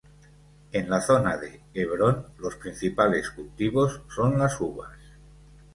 [0.79, 4.97] En la zona de Hebrón, los principales cultivos son las uvas.